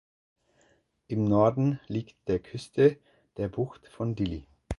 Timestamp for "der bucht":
3.37-3.87